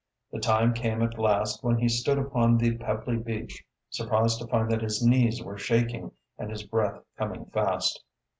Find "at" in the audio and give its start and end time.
1.03-1.19